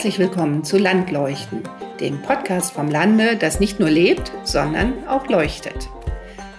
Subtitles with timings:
[0.00, 1.62] Herzlich willkommen zu Landleuchten,
[2.00, 5.90] dem Podcast vom Lande, das nicht nur lebt, sondern auch leuchtet.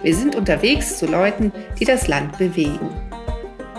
[0.00, 1.50] Wir sind unterwegs zu Leuten,
[1.80, 2.88] die das Land bewegen.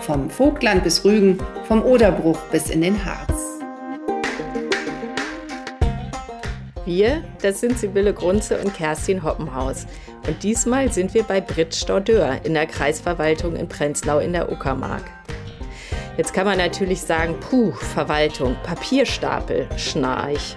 [0.02, 3.32] Vom Vogtland bis Rügen, vom Oderbruch bis in den Harz.
[6.84, 9.86] Wir, das sind Sibylle Grunze und Kerstin Hoppenhaus.
[10.26, 15.04] Und diesmal sind wir bei Brit Stordeur in der Kreisverwaltung in Prenzlau in der Uckermark.
[16.16, 20.56] Jetzt kann man natürlich sagen, puh, Verwaltung, Papierstapel, Schnarch.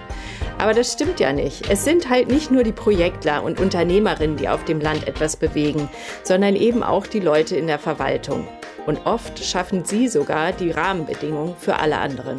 [0.58, 1.68] Aber das stimmt ja nicht.
[1.68, 5.88] Es sind halt nicht nur die Projektler und Unternehmerinnen, die auf dem Land etwas bewegen,
[6.22, 8.46] sondern eben auch die Leute in der Verwaltung.
[8.86, 12.38] Und oft schaffen sie sogar die Rahmenbedingungen für alle anderen.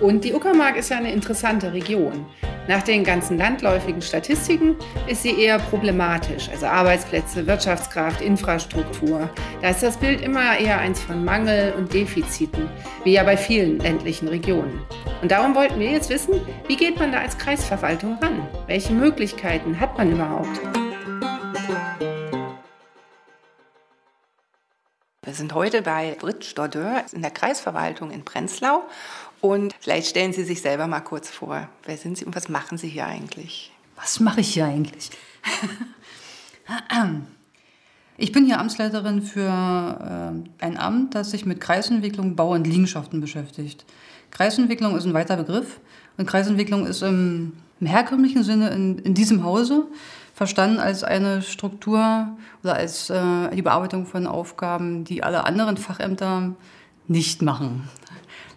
[0.00, 2.26] Und die Uckermark ist ja eine interessante Region.
[2.66, 4.76] Nach den ganzen landläufigen Statistiken
[5.06, 9.28] ist sie eher problematisch, also Arbeitsplätze, Wirtschaftskraft, Infrastruktur.
[9.60, 12.68] Da ist das Bild immer eher eins von Mangel und Defiziten,
[13.04, 14.80] wie ja bei vielen ländlichen Regionen.
[15.20, 18.48] Und darum wollten wir jetzt wissen, wie geht man da als Kreisverwaltung ran?
[18.66, 20.60] Welche Möglichkeiten hat man überhaupt?
[25.22, 28.82] Wir sind heute bei Britt Stordeur in der Kreisverwaltung in Prenzlau
[29.44, 31.68] und vielleicht stellen Sie sich selber mal kurz vor.
[31.84, 33.70] Wer sind Sie und was machen Sie hier eigentlich?
[33.94, 35.10] Was mache ich hier eigentlich?
[38.16, 43.20] Ich bin hier Amtsleiterin für äh, ein Amt, das sich mit Kreisentwicklung, Bau und Liegenschaften
[43.20, 43.84] beschäftigt.
[44.30, 45.80] Kreisentwicklung ist ein weiter Begriff
[46.16, 49.88] und Kreisentwicklung ist im, im herkömmlichen Sinne in, in, diesem Hause
[50.32, 52.28] verstanden als eine Struktur
[52.62, 56.54] oder als äh, die Bearbeitung von Aufgaben, die alle anderen Fachämter
[57.08, 57.88] nicht machen.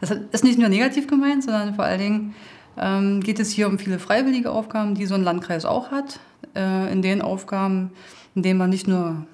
[0.01, 2.35] Das ist nicht nur negativ gemeint, sondern vor allen Dingen
[2.77, 6.19] ähm, geht es hier um viele freiwillige Aufgaben, die so ein Landkreis auch hat.
[6.55, 7.91] Äh, in den Aufgaben,
[8.35, 9.25] in denen man nicht nur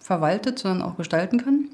[0.00, 1.68] verwaltet, sondern auch gestalten kann.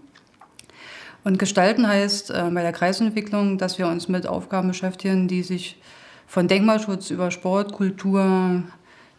[1.22, 5.80] Und gestalten heißt äh, bei der Kreisentwicklung, dass wir uns mit Aufgaben beschäftigen, die sich
[6.26, 8.62] von Denkmalschutz über Sport, Kultur,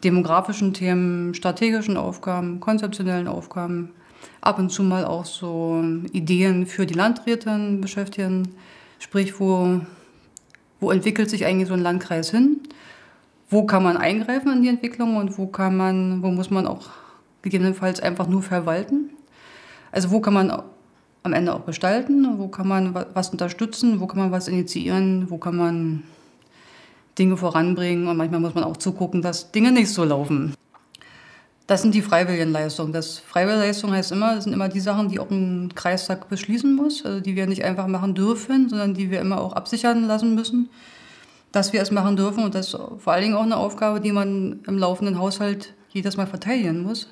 [0.03, 3.91] demografischen Themen, strategischen Aufgaben, konzeptionellen Aufgaben,
[4.41, 8.55] ab und zu mal auch so Ideen für die Landräte beschäftigen.
[8.99, 9.81] Sprich, wo,
[10.79, 12.61] wo entwickelt sich eigentlich so ein Landkreis hin?
[13.49, 16.89] Wo kann man eingreifen in die Entwicklung und wo kann man, wo muss man auch
[17.41, 19.11] gegebenenfalls einfach nur verwalten?
[19.91, 20.63] Also wo kann man
[21.23, 22.37] am Ende auch gestalten?
[22.37, 23.99] Wo kann man was unterstützen?
[23.99, 25.29] Wo kann man was initiieren?
[25.29, 26.03] Wo kann man
[27.17, 28.07] Dinge voranbringen?
[28.07, 30.53] Und manchmal muss man auch zugucken, dass Dinge nicht so laufen.
[31.67, 32.93] Das sind die Freiwilligenleistungen.
[32.93, 37.03] Das Freiwilligenleistung heißt immer, das sind immer die Sachen, die auch ein Kreistag beschließen muss,
[37.03, 40.69] also die wir nicht einfach machen dürfen, sondern die wir immer auch absichern lassen müssen,
[41.51, 42.43] dass wir es machen dürfen.
[42.43, 46.17] Und das ist vor allen Dingen auch eine Aufgabe, die man im laufenden Haushalt jedes
[46.17, 47.09] Mal verteidigen muss.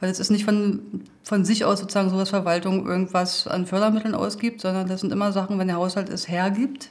[0.00, 4.16] Weil es ist nicht von, von sich aus sozusagen so, dass Verwaltung irgendwas an Fördermitteln
[4.16, 6.90] ausgibt, sondern das sind immer Sachen, wenn der Haushalt es hergibt,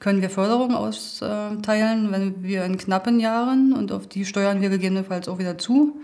[0.00, 5.28] können wir Förderungen austeilen, wenn wir in knappen Jahren und auf die steuern wir gegebenenfalls
[5.28, 6.00] auch wieder zu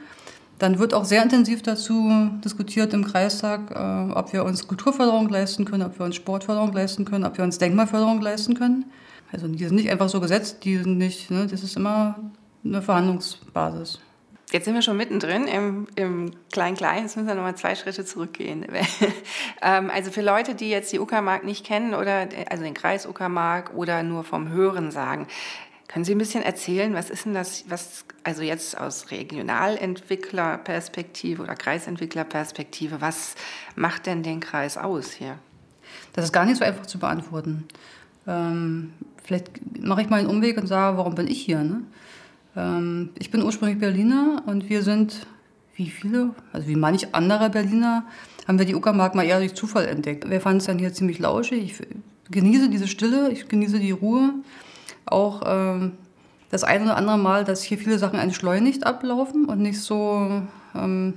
[0.58, 5.64] dann wird auch sehr intensiv dazu diskutiert im Kreistag, äh, ob wir uns Kulturförderung leisten
[5.64, 8.86] können, ob wir uns Sportförderung leisten können, ob wir uns Denkmalförderung leisten können.
[9.32, 12.16] Also die sind nicht einfach so gesetzt, die sind nicht, ne, das ist immer
[12.64, 13.98] eine Verhandlungsbasis.
[14.52, 17.02] Jetzt sind wir schon mittendrin im, Klein-Klein.
[17.02, 18.64] Jetzt müssen wir nochmal zwei Schritte zurückgehen.
[19.62, 23.72] Ähm, also für Leute, die jetzt die Uckermark nicht kennen oder also den Kreis Uckermark
[23.74, 25.26] oder nur vom Hören sagen,
[25.88, 31.54] können Sie ein bisschen erzählen, was ist denn das, was also jetzt aus Regionalentwicklerperspektive oder
[31.54, 33.34] Kreisentwicklerperspektive, was
[33.76, 35.38] macht denn den Kreis aus hier?
[36.12, 37.66] Das ist gar nicht so einfach zu beantworten.
[38.26, 38.92] Ähm,
[39.24, 41.62] vielleicht mache ich mal einen Umweg und sage, warum bin ich hier?
[41.62, 41.80] Ne?
[42.56, 45.26] Ähm, ich bin ursprünglich Berliner und wir sind,
[45.74, 48.04] wie viele, also wie manch anderer Berliner,
[48.48, 50.28] haben wir die Uckermark mal eher durch Zufall entdeckt.
[50.28, 51.62] Wir fanden es dann hier ziemlich lauschig.
[51.62, 51.86] Ich
[52.30, 54.34] genieße diese Stille, ich genieße die Ruhe
[55.04, 55.92] auch ähm,
[56.50, 60.42] das eine oder andere Mal, dass hier viele Sachen entschleunigt ablaufen und nicht so
[60.74, 61.14] ähm,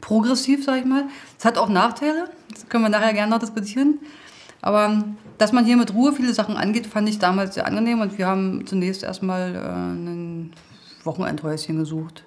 [0.00, 1.04] progressiv, sag ich mal.
[1.38, 3.98] Es hat auch Nachteile, das können wir nachher gerne noch diskutieren.
[4.60, 5.04] Aber
[5.38, 8.26] dass man hier mit Ruhe viele Sachen angeht, fand ich damals sehr angenehm und wir
[8.26, 10.52] haben zunächst erstmal äh, ein
[11.04, 12.24] Wochenendhäuschen gesucht.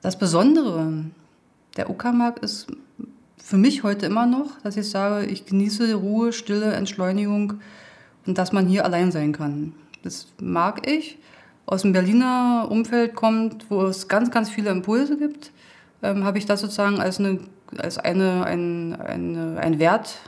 [0.00, 1.04] Das Besondere
[1.76, 2.68] der Uckermark ist
[3.36, 7.54] für mich heute immer noch, dass ich sage, ich genieße Ruhe, Stille, Entschleunigung
[8.26, 9.72] und dass man hier allein sein kann.
[10.02, 11.18] Das mag ich.
[11.66, 15.52] Aus dem Berliner Umfeld kommt, wo es ganz, ganz viele Impulse gibt,
[16.02, 17.40] ähm, habe ich das sozusagen als, eine,
[17.76, 20.18] als eine, ein, eine, ein Wert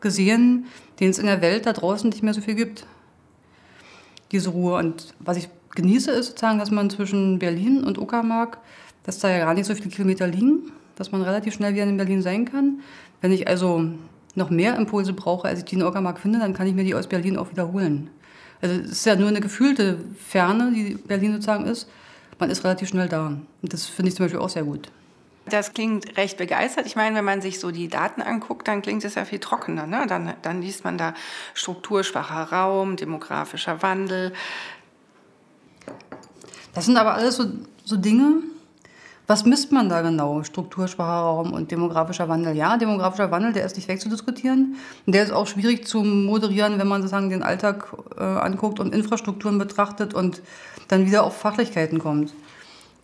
[0.00, 0.66] gesehen,
[0.98, 2.86] den es in der Welt da draußen nicht mehr so viel gibt.
[4.32, 4.76] Diese Ruhe.
[4.76, 8.58] Und was ich genieße, ist sozusagen, dass man zwischen Berlin und Uckermark,
[9.04, 11.96] dass da ja gar nicht so viele Kilometer liegen, dass man relativ schnell wieder in
[11.96, 12.80] Berlin sein kann.
[13.20, 13.84] Wenn ich also
[14.34, 16.94] noch mehr Impulse brauche, als ich die in Uckermark finde, dann kann ich mir die
[16.94, 18.10] aus Berlin auch wiederholen.
[18.62, 21.88] Also es ist ja nur eine gefühlte Ferne, die Berlin sozusagen ist.
[22.38, 23.26] Man ist relativ schnell da.
[23.26, 24.90] Und das finde ich zum Beispiel auch sehr gut.
[25.46, 26.86] Das klingt recht begeistert.
[26.86, 29.86] Ich meine, wenn man sich so die Daten anguckt, dann klingt es ja viel trockener.
[29.86, 30.04] Ne?
[30.06, 31.14] Dann, dann liest man da
[31.54, 34.32] strukturschwacher Raum, demografischer Wandel.
[36.74, 37.44] Das sind aber alles so,
[37.84, 38.42] so Dinge,
[39.30, 40.42] was misst man da genau?
[40.42, 42.56] Strukturschwacher Raum und demografischer Wandel.
[42.56, 44.74] Ja, demografischer Wandel, der ist nicht wegzudiskutieren.
[45.06, 49.56] Der ist auch schwierig zu moderieren, wenn man sozusagen den Alltag äh, anguckt und Infrastrukturen
[49.56, 50.42] betrachtet und
[50.88, 52.34] dann wieder auf Fachlichkeiten kommt.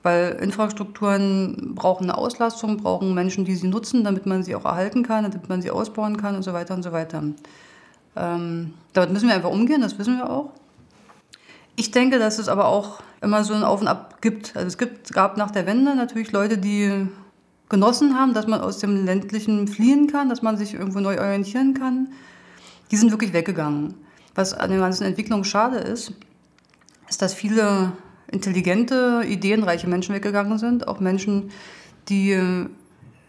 [0.03, 5.05] Weil Infrastrukturen brauchen eine Auslastung, brauchen Menschen, die sie nutzen, damit man sie auch erhalten
[5.05, 7.23] kann, damit man sie ausbauen kann und so weiter und so weiter.
[8.17, 10.51] Ähm, damit müssen wir einfach umgehen, das wissen wir auch.
[11.77, 14.57] Ich denke, dass es aber auch immer so ein Auf und Ab gibt.
[14.57, 17.07] Also es gibt, gab nach der Wende natürlich Leute, die
[17.69, 21.75] genossen haben, dass man aus dem ländlichen fliehen kann, dass man sich irgendwo neu orientieren
[21.75, 22.09] kann.
[22.91, 23.95] Die sind wirklich weggegangen.
[24.35, 26.13] Was an der ganzen Entwicklung schade ist,
[27.09, 27.93] ist, dass viele
[28.31, 30.89] intelligente, ideenreiche Menschen weggegangen sind.
[30.89, 31.51] Auch Menschen,
[32.09, 32.41] die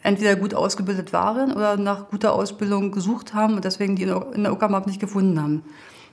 [0.03, 4.53] entweder gut ausgebildet waren oder nach guter Ausbildung gesucht haben und deswegen die in der
[4.53, 5.63] Uckermark nicht gefunden haben.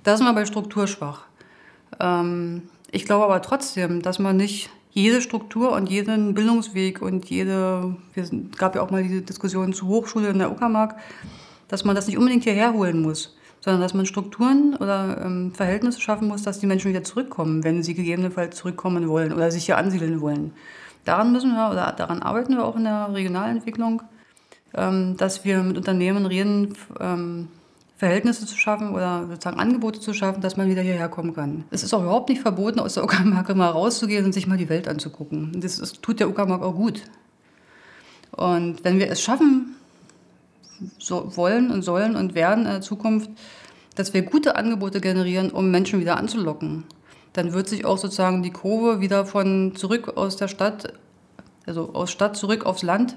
[0.02, 1.26] Da sind wir bei strukturschwach.
[2.00, 7.96] Ähm, ich glaube aber trotzdem, dass man nicht jede Struktur und jeden Bildungsweg und jede,
[8.14, 10.94] es gab ja auch mal diese Diskussion zur Hochschule in der Uckermark,
[11.66, 16.00] dass man das nicht unbedingt hierher holen muss, sondern dass man Strukturen oder ähm, Verhältnisse
[16.00, 19.78] schaffen muss, dass die Menschen wieder zurückkommen, wenn sie gegebenenfalls zurückkommen wollen oder sich hier
[19.78, 20.52] ansiedeln wollen.
[21.04, 24.02] Daran müssen wir oder daran arbeiten wir auch in der Regionalentwicklung,
[24.74, 27.48] ähm, dass wir mit Unternehmen reden, ähm,
[28.04, 31.64] Verhältnisse zu schaffen oder sozusagen Angebote zu schaffen, dass man wieder hierher kommen kann.
[31.70, 34.68] Es ist auch überhaupt nicht verboten, aus der Uckermark mal rauszugehen und sich mal die
[34.68, 35.58] Welt anzugucken.
[35.58, 37.00] Das, das tut der Uckermark auch gut.
[38.32, 39.76] Und wenn wir es schaffen,
[40.98, 43.30] so wollen und sollen und werden in der Zukunft,
[43.94, 46.84] dass wir gute Angebote generieren, um Menschen wieder anzulocken,
[47.32, 50.92] dann wird sich auch sozusagen die Kurve wieder von zurück aus der Stadt,
[51.64, 53.16] also aus Stadt zurück aufs Land,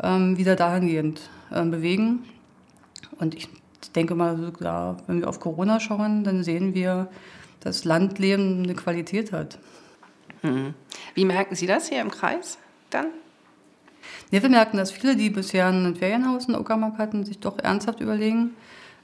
[0.00, 1.20] ähm, wieder dahingehend
[1.50, 2.26] äh, bewegen.
[3.18, 3.48] Und ich
[3.84, 7.08] ich denke mal, sogar wenn wir auf Corona schauen, dann sehen wir,
[7.60, 9.58] dass Landleben eine Qualität hat.
[10.42, 10.74] Mhm.
[11.14, 12.58] Wie merken Sie das hier im Kreis
[12.90, 13.06] dann?
[14.30, 17.58] Ja, wir merken, dass viele, die bisher ein Ferienhaus in der Uckermark hatten, sich doch
[17.58, 18.54] ernsthaft überlegen,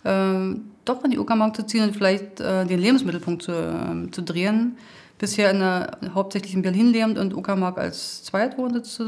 [0.04, 4.22] äh, doch in die Uckermark zu ziehen und vielleicht äh, den Lebensmittelpunkt zu, äh, zu
[4.22, 4.76] drehen.
[5.18, 9.04] Bisher in der, hauptsächlich in Berlin lebend und Uckermark als Zweitwohnsitz äh,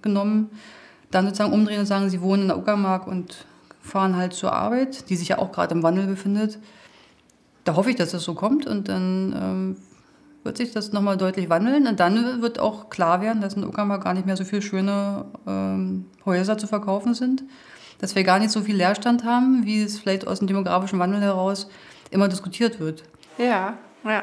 [0.00, 0.50] genommen.
[1.10, 3.46] Dann sozusagen umdrehen und sagen, sie wohnen in der Uckermark und
[3.86, 6.58] fahren halt zur Arbeit, die sich ja auch gerade im Wandel befindet.
[7.64, 9.76] Da hoffe ich, dass das so kommt und dann ähm,
[10.46, 11.86] wird sich das nochmal deutlich wandeln.
[11.86, 15.26] Und dann wird auch klar werden, dass in Uckermark gar nicht mehr so viele schöne
[15.46, 17.44] ähm, Häuser zu verkaufen sind.
[17.98, 21.20] Dass wir gar nicht so viel Leerstand haben, wie es vielleicht aus dem demografischen Wandel
[21.20, 21.68] heraus
[22.10, 23.02] immer diskutiert wird.
[23.38, 24.22] Ja, ja.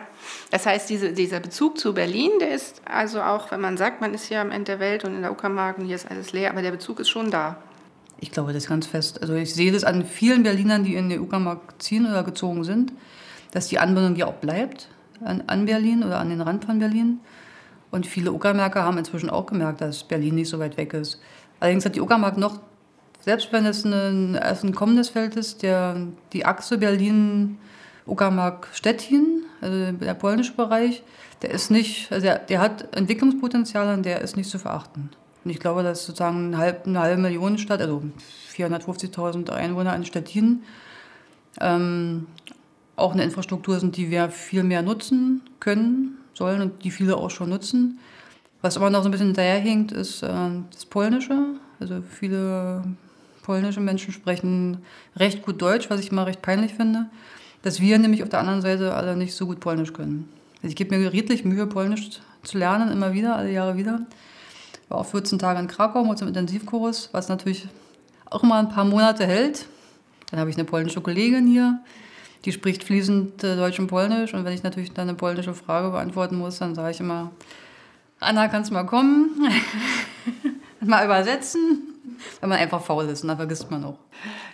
[0.52, 4.14] Das heißt, diese, dieser Bezug zu Berlin, der ist also auch, wenn man sagt, man
[4.14, 6.52] ist hier am Ende der Welt und in der Uckermark und hier ist alles leer,
[6.52, 7.58] aber der Bezug ist schon da.
[8.24, 9.22] Ich glaube das ganz fest.
[9.22, 12.94] Also ich sehe das an vielen Berlinern, die in die Uckermark ziehen oder gezogen sind,
[13.52, 14.88] dass die Anbindung ja auch bleibt
[15.26, 17.20] an, an Berlin oder an den Rand von Berlin.
[17.92, 21.20] Und viele Uckermärker haben inzwischen auch gemerkt, dass Berlin nicht so weit weg ist.
[21.60, 22.62] Allerdings hat die Uckermark noch,
[23.20, 25.98] selbst wenn es ein, ein kommendes Feld ist, der,
[26.32, 31.04] die Achse Berlin-Uckermark-Stettin, also der polnische Bereich,
[31.42, 35.10] der ist nicht, also der, der hat Entwicklungspotenzial und der ist nicht zu verachten.
[35.44, 38.04] Und ich glaube, dass sozusagen eine halbe, eine halbe Million Stadt, also
[38.56, 40.64] 450.000 Einwohner in Stettin,
[41.60, 42.28] ähm,
[42.96, 47.30] auch eine Infrastruktur sind, die wir viel mehr nutzen können, sollen und die viele auch
[47.30, 48.00] schon nutzen.
[48.62, 50.28] Was aber noch so ein bisschen hinterherhinkt, ist äh,
[50.72, 51.38] das Polnische.
[51.80, 52.84] Also viele
[53.42, 54.78] polnische Menschen sprechen
[55.18, 57.08] recht gut Deutsch, was ich immer recht peinlich finde.
[57.64, 60.30] Dass wir nämlich auf der anderen Seite alle nicht so gut Polnisch können.
[60.58, 64.06] Also ich gebe mir redlich Mühe, Polnisch zu lernen, immer wieder, alle Jahre wieder
[64.94, 67.68] war auch 14 Tage in Krakau mit zum Intensivkurs, was natürlich
[68.30, 69.66] auch immer ein paar Monate hält.
[70.30, 71.80] Dann habe ich eine polnische Kollegin hier,
[72.46, 74.34] die spricht fließend äh, Deutsch und Polnisch.
[74.34, 77.32] Und wenn ich natürlich dann eine polnische Frage beantworten muss, dann sage ich immer,
[78.20, 79.50] Anna, kannst du mal kommen?
[80.80, 81.90] mal übersetzen.
[82.40, 83.98] Wenn man einfach faul ist und dann vergisst man auch.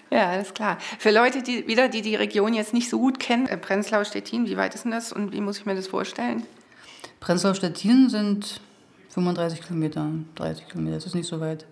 [0.09, 0.77] Ja, alles klar.
[0.97, 4.57] Für Leute, die wieder, die die Region jetzt nicht so gut kennen, äh, Prenzlau-Stettin, wie
[4.57, 6.43] weit ist denn das und wie muss ich mir das vorstellen?
[7.19, 8.61] Prenzlau-Stettin sind
[9.09, 11.65] 35 Kilometer, 30 Kilometer, das ist nicht so weit.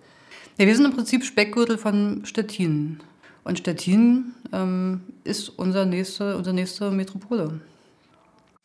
[0.58, 3.00] Ja, wir sind im Prinzip Speckgürtel von Stettin.
[3.44, 7.60] Und Stettin ähm, ist unser nächste, unsere nächste Metropole.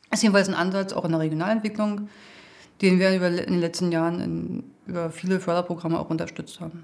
[0.09, 2.09] Das ist jedenfalls ein Ansatz auch in der Regionalentwicklung,
[2.81, 6.83] den wir in den letzten Jahren in, über viele Förderprogramme auch unterstützt haben.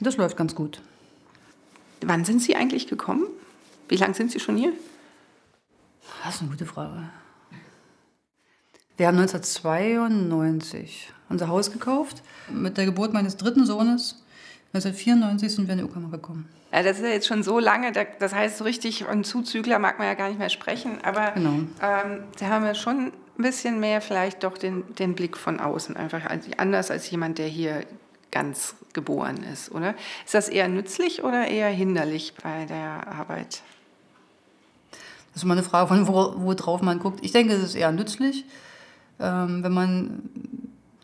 [0.00, 0.82] Das läuft ganz gut.
[2.02, 3.26] Wann sind Sie eigentlich gekommen?
[3.88, 4.72] Wie lange sind Sie schon hier?
[6.24, 7.08] Das ist eine gute Frage.
[8.96, 12.22] Wir haben 1992 unser Haus gekauft.
[12.48, 14.22] Mit der Geburt meines dritten Sohnes
[14.72, 16.48] 1994 sind wir in die Uckermark gekommen.
[16.72, 19.98] Ja, das ist ja jetzt schon so lange, das heißt so richtig, ein Zuzügler mag
[19.98, 21.60] man ja gar nicht mehr sprechen, aber genau.
[21.80, 25.96] ähm, Sie haben ja schon ein bisschen mehr vielleicht doch den, den Blick von außen,
[25.96, 26.22] einfach
[26.56, 27.84] anders als jemand, der hier
[28.32, 29.94] ganz geboren ist, oder?
[30.24, 33.62] Ist das eher nützlich oder eher hinderlich bei der Arbeit?
[35.32, 37.20] Das ist mal eine Frage von, wo, wo drauf man guckt.
[37.22, 38.44] Ich denke, es ist eher nützlich,
[39.18, 40.22] wenn man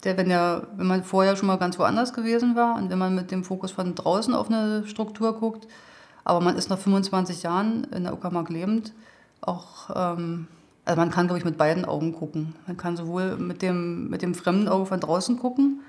[0.05, 3.15] der, wenn, der, wenn man vorher schon mal ganz woanders gewesen war und wenn man
[3.15, 5.67] mit dem Fokus von draußen auf eine Struktur guckt,
[6.25, 8.93] aber man ist nach 25 Jahren in der Uckermark lebend,
[9.41, 10.49] auch, ähm,
[10.85, 12.55] also man kann, glaube ich, mit beiden Augen gucken.
[12.67, 15.81] Man kann sowohl mit dem, mit dem fremden Auge von draußen gucken,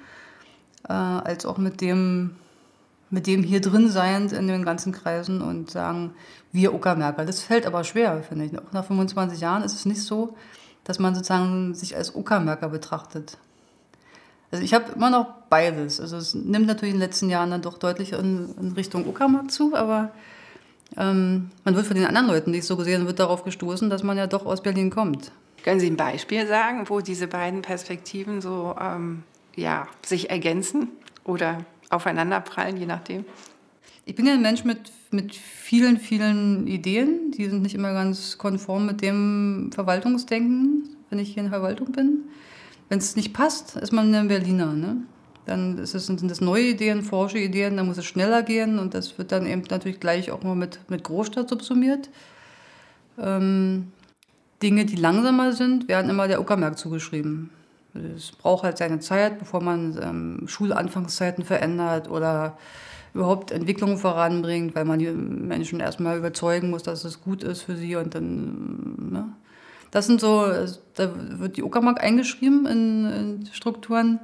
[0.88, 2.36] äh, als auch mit dem,
[3.10, 6.14] mit dem hier drin seiend in den ganzen Kreisen und sagen,
[6.52, 7.26] wir Uckermärker.
[7.26, 8.58] Das fällt aber schwer, finde ich.
[8.58, 10.36] Auch nach 25 Jahren ist es nicht so,
[10.92, 13.38] dass man sozusagen sich als Uckermärker betrachtet.
[14.52, 16.02] Also ich habe immer noch beides.
[16.02, 19.50] Also es nimmt natürlich in den letzten Jahren dann doch deutlich in, in Richtung Uckermark
[19.52, 20.12] zu, aber
[20.98, 24.18] ähm, man wird von den anderen Leuten nicht so gesehen, wird darauf gestoßen, dass man
[24.18, 25.32] ja doch aus Berlin kommt.
[25.64, 29.24] Können Sie ein Beispiel sagen, wo diese beiden Perspektiven so ähm,
[29.56, 30.90] ja, sich ergänzen
[31.24, 33.24] oder aufeinanderprallen, je nachdem?
[34.06, 37.32] Ich bin ja ein Mensch mit, mit vielen, vielen Ideen.
[37.32, 41.92] Die sind nicht immer ganz konform mit dem Verwaltungsdenken, wenn ich hier in der Verwaltung
[41.92, 42.24] bin.
[42.90, 44.74] Wenn es nicht passt, ist man ein Berliner.
[44.74, 44.98] Ne?
[45.46, 49.18] Dann es, sind das neue Ideen, forsche Ideen, dann muss es schneller gehen und das
[49.18, 52.10] wird dann eben natürlich gleich auch mal mit, mit Großstadt subsumiert.
[53.20, 53.92] Ähm,
[54.62, 57.50] Dinge, die langsamer sind, werden immer der Uckermark zugeschrieben.
[58.16, 62.58] Es braucht halt seine Zeit, bevor man ähm, Schulanfangszeiten verändert oder
[63.14, 67.76] überhaupt Entwicklungen voranbringt, weil man die Menschen erstmal überzeugen muss, dass es gut ist für
[67.76, 69.10] sie und dann.
[69.12, 69.26] Ne?
[69.92, 70.46] Das sind so,
[70.96, 74.20] da wird die Uckermark eingeschrieben in, in Strukturen,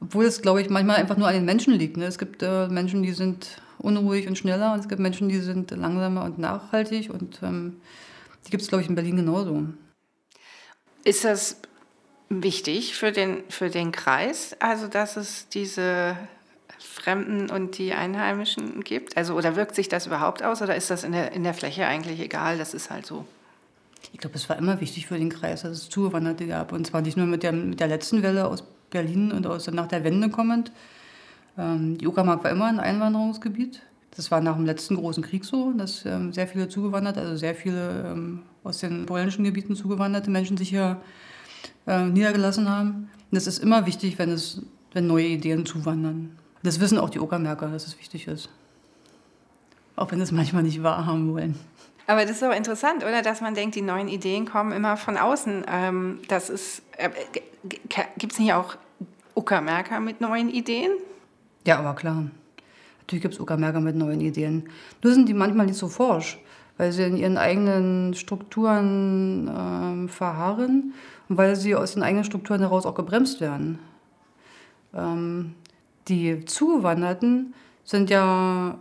[0.00, 1.98] obwohl es, glaube ich, manchmal einfach nur an den Menschen liegt.
[1.98, 2.06] Ne?
[2.06, 5.70] Es gibt äh, Menschen, die sind unruhig und schneller und es gibt Menschen, die sind
[5.70, 7.76] langsamer und nachhaltig und ähm,
[8.46, 9.64] die gibt es, glaube ich, in Berlin genauso.
[11.04, 11.58] Ist das
[12.30, 16.16] wichtig für den, für den Kreis, also dass es diese
[16.80, 19.16] Fremden und die Einheimischen gibt?
[19.16, 21.86] Also, oder wirkt sich das überhaupt aus oder ist das in der, in der Fläche
[21.86, 22.58] eigentlich egal?
[22.58, 23.26] Das ist halt so.
[24.12, 26.72] Ich glaube, es war immer wichtig für den Kreis, dass es Zugewanderte gab.
[26.72, 29.86] Und zwar nicht nur mit der, mit der letzten Welle aus Berlin und aus, nach
[29.86, 30.72] der Wende kommend.
[31.58, 33.82] Ähm, die Uckermark war immer ein Einwanderungsgebiet.
[34.16, 37.54] Das war nach dem letzten großen Krieg so, dass ähm, sehr viele zugewanderte, also sehr
[37.54, 41.00] viele ähm, aus den polnischen Gebieten zugewanderte Menschen sich hier
[41.86, 43.10] äh, niedergelassen haben.
[43.30, 46.36] Und es ist immer wichtig, wenn, es, wenn neue Ideen zuwandern.
[46.62, 48.48] Das wissen auch die Uckermärker, dass es wichtig ist.
[49.96, 51.58] Auch wenn sie es manchmal nicht wahrhaben wollen.
[52.06, 53.22] Aber das ist auch interessant, oder?
[53.22, 55.64] Dass man denkt, die neuen Ideen kommen immer von außen.
[55.68, 57.10] Ähm, das ist, äh,
[58.18, 58.76] gibt es nicht auch
[59.34, 60.90] Uckermärker mit neuen Ideen?
[61.66, 62.24] Ja, aber klar.
[63.00, 64.68] Natürlich gibt es Uckermärker mit neuen Ideen.
[65.02, 66.38] Nur sind die manchmal nicht so forsch,
[66.78, 70.94] weil sie in ihren eigenen Strukturen äh, verharren
[71.28, 73.78] und weil sie aus den eigenen Strukturen heraus auch gebremst werden.
[74.94, 75.54] Ähm,
[76.08, 77.54] die Zugewanderten
[77.84, 78.78] sind ja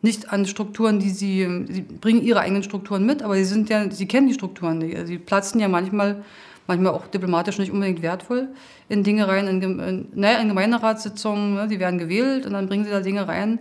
[0.00, 3.90] nicht an Strukturen, die sie, sie bringen ihre eigenen Strukturen mit, aber sie sind ja,
[3.90, 4.96] sie kennen die Strukturen nicht.
[4.96, 6.22] Also sie platzen ja manchmal,
[6.66, 8.48] manchmal auch diplomatisch nicht unbedingt wertvoll
[8.88, 12.90] in Dinge rein, in, naja, in Gemeinderatssitzungen, ne, die werden gewählt und dann bringen sie
[12.90, 13.58] da Dinge rein,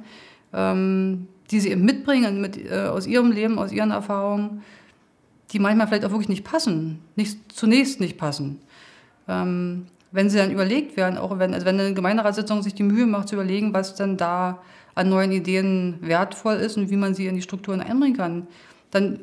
[0.54, 4.64] ähm, die sie eben mitbringen mit, äh, aus ihrem Leben, aus ihren Erfahrungen,
[5.52, 8.60] die manchmal vielleicht auch wirklich nicht passen, nicht, zunächst nicht passen.
[9.28, 13.06] Ähm, wenn sie dann überlegt werden, auch wenn, also wenn eine Gemeinderatssitzung sich die Mühe
[13.06, 14.62] macht zu überlegen, was denn da
[14.96, 18.48] an neuen Ideen wertvoll ist und wie man sie in die Strukturen einbringen kann,
[18.92, 19.20] dann,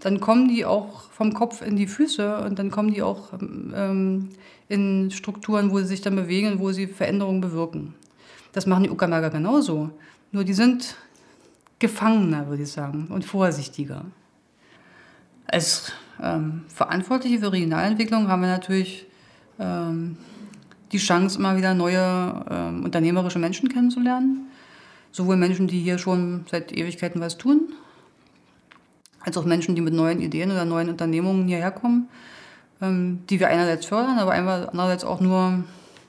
[0.00, 3.32] dann kommen die auch vom Kopf in die Füße und dann kommen die auch
[3.74, 4.28] ähm,
[4.68, 7.94] in Strukturen, wo sie sich dann bewegen wo sie Veränderungen bewirken.
[8.52, 9.90] Das machen die Uckermärker genauso.
[10.30, 10.96] Nur die sind
[11.78, 14.04] gefangener, würde ich sagen, und vorsichtiger.
[15.46, 19.06] Als ähm, Verantwortliche für Regionalentwicklung haben wir natürlich
[19.58, 24.48] die Chance, immer wieder neue ähm, unternehmerische Menschen kennenzulernen
[25.12, 27.72] sowohl Menschen, die hier schon seit Ewigkeiten was tun,
[29.20, 32.08] als auch Menschen, die mit neuen Ideen oder neuen Unternehmungen hierher kommen,
[32.80, 35.64] ähm, die wir einerseits fördern, aber andererseits auch nur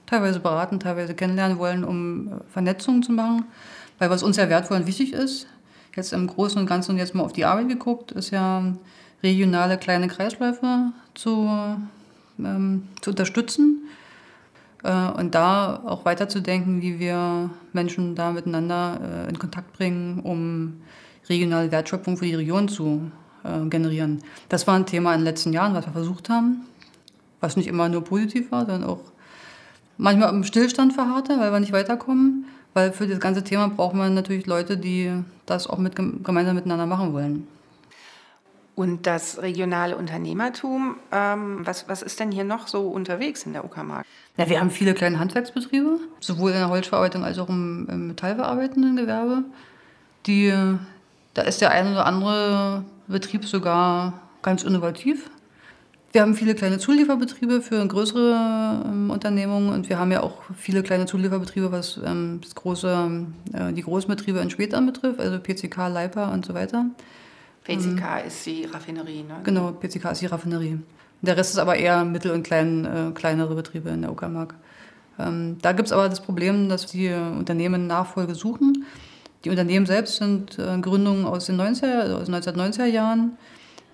[0.06, 3.46] teilweise beraten, teilweise kennenlernen wollen, um äh, Vernetzungen zu machen.
[3.98, 5.48] Weil was uns ja wertvoll und wichtig ist,
[5.96, 8.64] jetzt im Großen und Ganzen jetzt mal auf die Arbeit geguckt, ist ja
[9.22, 11.50] regionale kleine Kreisläufe zu,
[12.44, 13.84] ähm, zu unterstützen
[14.84, 20.82] Äh, und da auch weiterzudenken, wie wir Menschen da miteinander äh, in Kontakt bringen, um
[21.28, 23.12] regionale Wertschöpfung für die Region zu
[23.44, 24.22] äh, generieren.
[24.48, 26.62] Das war ein Thema in den letzten Jahren, was wir versucht haben,
[27.42, 29.02] was nicht immer nur positiv war, sondern auch
[29.98, 32.46] manchmal im Stillstand verharrte, weil wir nicht weiterkommen.
[32.76, 35.12] Weil für das ganze Thema braucht man natürlich Leute, die
[35.48, 37.48] das auch mit, gemeinsam miteinander machen wollen.
[38.80, 43.66] Und das regionale Unternehmertum, ähm, was, was ist denn hier noch so unterwegs in der
[43.66, 44.06] Uckermark?
[44.38, 48.96] Ja, wir haben viele kleine Handwerksbetriebe, sowohl in der Holzverarbeitung als auch im, im metallverarbeitenden
[48.96, 49.44] Gewerbe.
[50.28, 50.54] Die,
[51.34, 55.30] da ist der eine oder andere Betrieb sogar ganz innovativ.
[56.14, 60.84] Wir haben viele kleine Zulieferbetriebe für größere ähm, Unternehmungen und wir haben ja auch viele
[60.84, 66.32] kleine Zulieferbetriebe, was ähm, das große, äh, die Großbetriebe in Schwed betrifft, also PCK, Leiper
[66.32, 66.86] und so weiter.
[67.70, 69.40] PCK ähm, ist die Raffinerie, ne?
[69.44, 70.80] Genau, PCK ist die Raffinerie.
[71.22, 74.56] Der Rest ist aber eher mittel- und klein, äh, kleinere Betriebe in der Uckermark.
[75.20, 78.86] Ähm, da gibt es aber das Problem, dass die Unternehmen Nachfolge suchen.
[79.44, 83.38] Die Unternehmen selbst sind äh, Gründungen aus den 90er, also aus 1990er Jahren,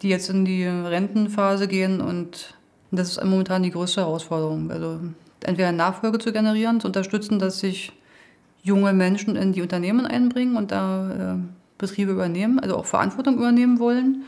[0.01, 2.55] die jetzt in die Rentenphase gehen und
[2.91, 4.71] das ist momentan die größte Herausforderung.
[4.71, 4.99] Also
[5.43, 7.91] entweder Nachfolge zu generieren, zu unterstützen, dass sich
[8.63, 11.37] junge Menschen in die Unternehmen einbringen und da äh,
[11.77, 14.23] Betriebe übernehmen, also auch Verantwortung übernehmen wollen.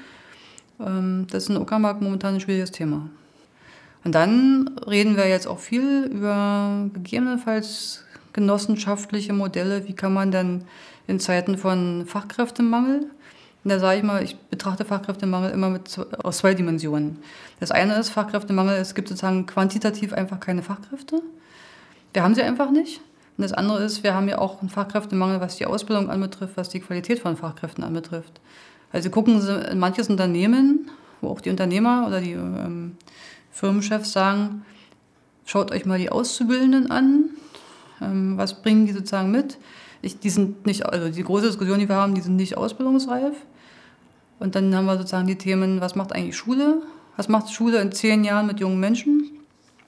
[0.80, 3.10] Ähm, das ist in Uckermark momentan ein schwieriges Thema.
[4.04, 9.88] Und dann reden wir jetzt auch viel über gegebenenfalls genossenschaftliche Modelle.
[9.88, 10.64] Wie kann man dann
[11.08, 13.08] in Zeiten von Fachkräftemangel,
[13.64, 17.18] da sage ich mal, ich betrachte Fachkräftemangel immer mit, aus zwei Dimensionen.
[17.60, 21.22] Das eine ist Fachkräftemangel, es gibt sozusagen quantitativ einfach keine Fachkräfte.
[22.14, 23.02] Wir haben sie einfach nicht.
[23.38, 26.70] Und das andere ist, wir haben ja auch einen Fachkräftemangel, was die Ausbildung anbetrifft, was
[26.70, 28.42] die Qualität von Fachkräften anbetrifft.
[28.92, 30.90] Also gucken Sie in manches Unternehmen,
[31.22, 32.98] wo auch die Unternehmer oder die ähm,
[33.52, 34.66] Firmenchefs sagen,
[35.46, 37.30] schaut euch mal die Auszubildenden an,
[38.02, 39.60] ähm, was bringen die sozusagen mit.
[40.02, 43.36] Ich, die sind nicht, also die große Diskussion, die wir haben, die sind nicht ausbildungsreif.
[44.40, 46.82] Und dann haben wir sozusagen die Themen, was macht eigentlich Schule?
[47.18, 49.32] Was macht Schule in zehn Jahren mit jungen Menschen?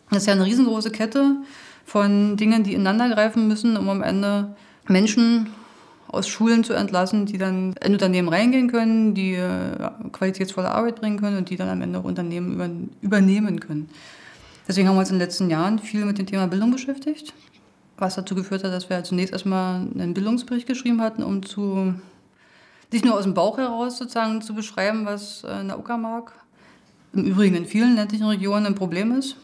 [0.09, 1.37] Das ist ja eine riesengroße Kette
[1.89, 4.55] von Dingen, die ineinander greifen müssen, um am Ende
[4.87, 5.47] Menschen
[6.07, 11.19] aus Schulen zu entlassen, die dann in Unternehmen reingehen können, die äh, qualitätsvolle Arbeit bringen
[11.19, 12.69] können und die dann am Ende auch Unternehmen über,
[13.01, 13.89] übernehmen können.
[14.67, 17.33] Deswegen haben wir uns in den letzten Jahren viel mit dem Thema Bildung beschäftigt,
[17.97, 21.95] was dazu geführt hat, dass wir zunächst erstmal einen Bildungsbericht geschrieben hatten, um zu
[22.91, 26.33] nicht nur aus dem Bauch heraus sozusagen zu beschreiben, was in der Uckermark,
[27.13, 29.37] im Übrigen in vielen ländlichen Regionen ein Problem ist,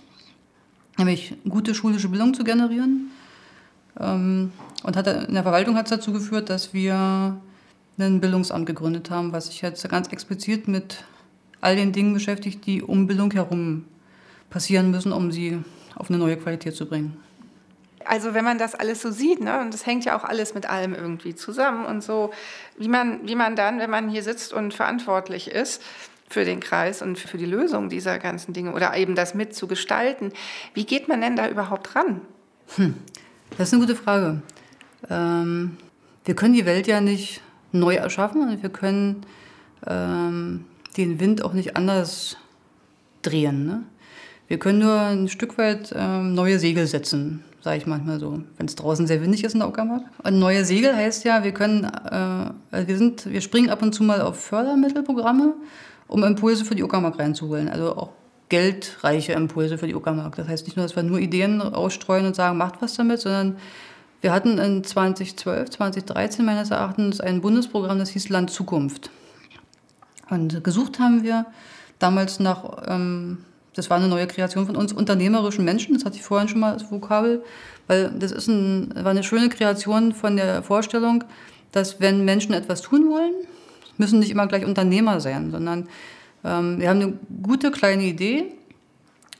[0.98, 3.12] nämlich gute schulische Bildung zu generieren.
[4.00, 4.52] Ähm,
[4.84, 7.40] und hat, in der Verwaltung hat es dazu geführt, dass wir
[7.98, 11.04] ein Bildungsamt gegründet haben, was sich jetzt ganz explizit mit
[11.62, 13.86] all den Dingen beschäftigt, die um Bildung herum
[14.50, 15.60] passieren müssen, um sie
[15.96, 17.18] auf eine neue Qualität zu bringen.
[18.04, 20.70] Also wenn man das alles so sieht, ne, und das hängt ja auch alles mit
[20.70, 22.32] allem irgendwie zusammen und so,
[22.78, 25.82] wie man, wie man dann, wenn man hier sitzt und verantwortlich ist,
[26.28, 30.32] für den Kreis und für die Lösung dieser ganzen Dinge oder eben das mitzugestalten.
[30.74, 32.22] Wie geht man denn da überhaupt ran?
[32.76, 32.96] Hm,
[33.58, 34.42] das ist eine gute Frage.
[35.10, 35.78] Ähm,
[36.26, 39.26] wir können die Welt ja nicht neu erschaffen und wir können
[39.86, 40.66] ähm,
[40.98, 42.38] den Wind auch nicht anders
[43.22, 43.66] drehen.
[43.66, 43.84] Ne?
[44.48, 48.68] Wir können nur ein Stück weit ähm, neue Segel setzen, sage ich manchmal so, wenn
[48.68, 50.04] es draußen sehr windig ist in der Uckermark.
[50.24, 54.04] Und neue Segel heißt ja, wir können, äh, wir sind, wir springen ab und zu
[54.04, 55.54] mal auf Fördermittelprogramme
[56.08, 57.70] um Impulse für die Uckermark reinzuholen.
[57.70, 58.10] Also auch
[58.50, 60.36] geldreiche Impulse für die Uckermark.
[60.36, 63.58] Das heißt nicht nur, dass wir nur Ideen ausstreuen und sagen, macht was damit, sondern
[64.22, 69.10] wir hatten in 2012, 2013 meines Erachtens ein Bundesprogramm, das hieß Land Zukunft.
[70.30, 71.46] Und gesucht haben wir
[72.00, 73.40] damals nach, ähm,
[73.74, 76.74] das war eine neue Kreation von uns, unternehmerischen Menschen, das hatte ich vorhin schon mal
[76.74, 77.44] als Vokabel,
[77.88, 81.24] weil das ist ein, war eine schöne Kreation von der Vorstellung,
[81.72, 83.34] dass wenn Menschen etwas tun wollen,
[83.98, 85.88] müssen nicht immer gleich Unternehmer sein, sondern
[86.44, 88.46] ähm, wir haben eine gute kleine Idee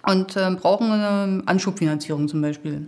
[0.04, 2.88] und äh, brauchen eine Anschubfinanzierung zum Beispiel.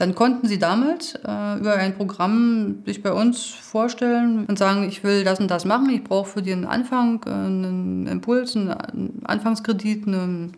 [0.00, 5.04] Dann konnten sie damals äh, über ein Programm sich bei uns vorstellen und sagen, ich
[5.04, 10.06] will das und das machen, ich brauche für den Anfang äh, einen Impuls, einen Anfangskredit,
[10.06, 10.56] einen,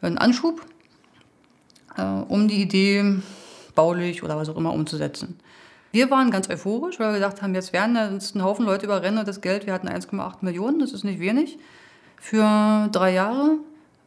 [0.00, 0.64] einen Anschub,
[1.96, 3.16] äh, um die Idee
[3.74, 5.40] baulich oder was auch immer umzusetzen.
[5.90, 9.18] Wir waren ganz euphorisch, weil wir gedacht haben, jetzt werden uns ein Haufen Leute überrennen
[9.18, 11.58] und das Geld, wir hatten 1,8 Millionen, das ist nicht wenig,
[12.20, 13.58] für drei Jahre.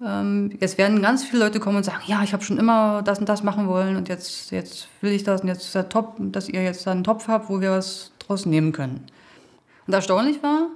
[0.03, 3.19] Ähm, jetzt werden ganz viele Leute kommen und sagen, ja, ich habe schon immer das
[3.19, 6.15] und das machen wollen und jetzt, jetzt will ich das und jetzt ist der Top,
[6.19, 9.05] dass ihr jetzt einen Topf habt, wo wir was draus nehmen können.
[9.87, 10.67] Und erstaunlich war,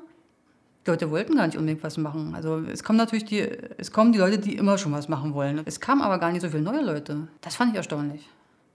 [0.85, 2.35] Die Leute wollten gar nicht unbedingt was machen.
[2.35, 3.39] Also es kommen natürlich die,
[3.77, 5.61] es kommen die Leute, die immer schon was machen wollen.
[5.65, 7.27] Es kamen aber gar nicht so viele neue Leute.
[7.41, 8.29] Das fand ich erstaunlich.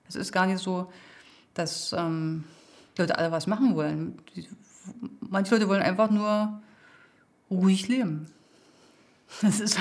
[0.08, 0.90] Es ist gar nicht so,
[1.54, 2.44] dass ähm,
[2.96, 4.18] die Leute alle was machen wollen.
[4.36, 4.48] Die,
[5.20, 6.60] manche Leute wollen einfach nur
[7.50, 8.26] ruhig leben.
[9.42, 9.78] Das ist,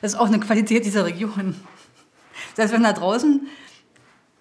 [0.00, 1.54] das ist auch eine Qualität dieser Region.
[2.56, 3.46] Heißt, wenn da draußen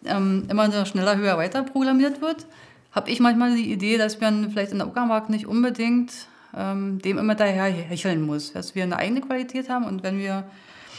[0.06, 2.48] ähm, immer nur schneller, höher, weiter programmiert wird,
[2.92, 6.12] habe ich manchmal die Idee, dass man vielleicht in der Uckermark nicht unbedingt
[6.56, 8.54] ähm, dem immer daher hecheln muss.
[8.54, 10.46] Dass wir eine eigene Qualität haben und wenn wir,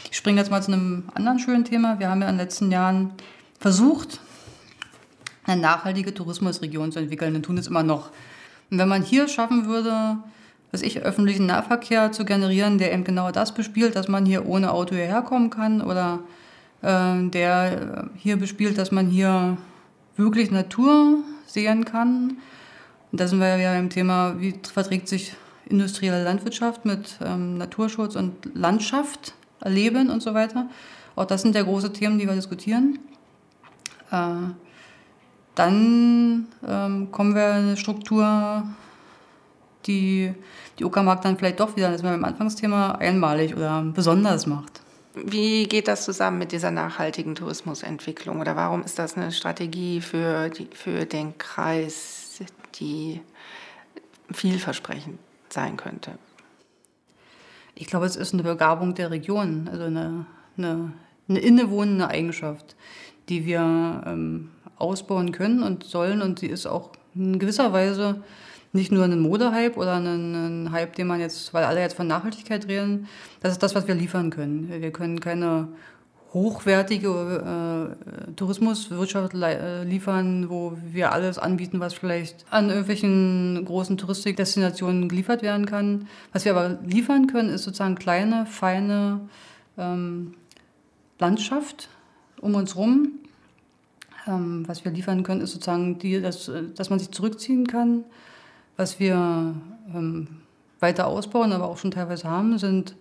[0.09, 2.71] ich springe jetzt mal zu einem anderen schönen Thema, wir haben ja in den letzten
[2.71, 3.11] Jahren
[3.59, 4.21] versucht,
[5.49, 8.11] eine nachhaltige Tourismusregion zu entwickeln und tun es immer noch.
[8.71, 10.17] Und wenn man hier schaffen würde,
[10.71, 14.71] was ich, öffentlichen Nahverkehr zu generieren, der eben genau das bespielt, dass man hier ohne
[14.71, 16.19] Auto hierher kommen kann oder
[16.81, 19.57] äh, der hier bespielt, dass man hier
[20.15, 22.37] wirklich Natur sehen kann.
[23.11, 25.33] Und da sind wir ja im Thema, wie verträgt sich
[25.67, 30.69] industrielle Landwirtschaft mit ähm, Naturschutz und Landschaft erleben und so weiter.
[31.15, 32.99] Auch das sind ja große Themen, die wir diskutieren.
[34.11, 34.51] Äh,
[35.59, 38.63] dann ähm, kommen wir in eine Struktur,
[39.85, 40.33] die
[40.79, 44.79] die Uckermark dann vielleicht doch wieder, das war beim Anfangsthema, einmalig oder besonders macht.
[45.13, 48.39] Wie geht das zusammen mit dieser nachhaltigen Tourismusentwicklung?
[48.39, 52.39] Oder warum ist das eine Strategie für, die, für den Kreis,
[52.75, 53.19] die
[54.31, 55.19] vielversprechend
[55.49, 56.11] sein könnte?
[57.75, 60.25] Ich glaube, es ist eine Begabung der Region, also eine,
[60.57, 60.93] eine,
[61.27, 62.77] eine innewohnende Eigenschaft,
[63.27, 66.21] die wir ähm, ausbauen können und sollen.
[66.21, 68.23] Und sie ist auch in gewisser Weise
[68.71, 72.67] nicht nur ein Modehype oder ein, Hype, den man jetzt, weil alle jetzt von Nachhaltigkeit
[72.67, 73.07] reden,
[73.41, 74.69] das ist das, was wir liefern können.
[74.69, 75.69] Wir können keine
[76.33, 85.09] hochwertige äh, Tourismuswirtschaft äh, liefern, wo wir alles anbieten, was vielleicht an irgendwelchen großen Touristikdestinationen
[85.09, 86.07] geliefert werden kann.
[86.31, 89.21] Was wir aber liefern können, ist sozusagen kleine, feine
[89.79, 90.35] ähm,
[91.17, 91.89] Landschaft
[92.41, 93.13] um uns herum.
[94.29, 98.03] Ähm, was wir liefern können, ist sozusagen, die, dass, dass man sich zurückziehen kann,
[98.77, 99.15] was wir
[99.93, 100.27] ähm,
[100.79, 102.95] weiter ausbauen, aber auch schon teilweise haben, sind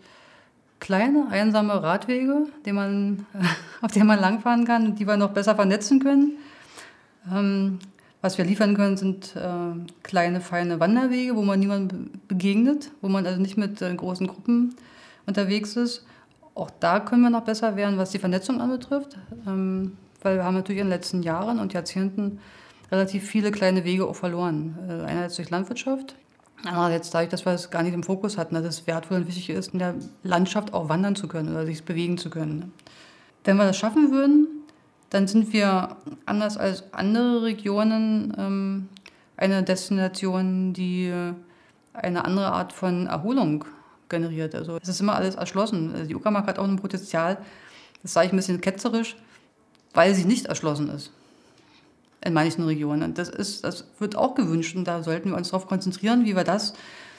[0.80, 3.26] kleine, einsame Radwege, die man,
[3.82, 6.38] auf denen man langfahren kann und die wir noch besser vernetzen können.
[7.30, 7.78] Ähm,
[8.20, 13.26] was wir liefern können, sind äh, kleine, feine Wanderwege, wo man niemandem begegnet, wo man
[13.26, 14.74] also nicht mit äh, großen Gruppen
[15.26, 16.04] unterwegs ist.
[16.54, 20.54] Auch da können wir noch besser werden, was die Vernetzung anbetrifft, ähm, weil wir haben
[20.54, 22.40] natürlich in den letzten Jahren und Jahrzehnten
[22.90, 24.78] relativ viele kleine Wege auch verloren.
[24.88, 26.16] Äh, einerseits durch Landwirtschaft,
[26.64, 29.50] andererseits dadurch, dass wir es gar nicht im Fokus hatten, dass es wertvoll und wichtig
[29.50, 32.72] ist, in der Landschaft auch wandern zu können oder sich bewegen zu können.
[33.44, 34.46] Wenn wir das schaffen würden,
[35.10, 38.88] dann sind wir anders als andere Regionen ähm,
[39.36, 41.12] eine Destination, die
[41.92, 43.64] eine andere Art von Erholung
[44.08, 44.54] generiert.
[44.54, 45.92] Also es ist immer alles erschlossen.
[45.92, 47.38] Also die Uckermark hat auch ein Potenzial,
[48.02, 49.16] das sage ich ein bisschen ketzerisch,
[49.98, 51.10] weil sie nicht erschlossen ist
[52.24, 53.02] in manchen Regionen.
[53.02, 56.36] Und das, ist, das wird auch gewünscht und da sollten wir uns darauf konzentrieren, wie
[56.36, 56.74] wir das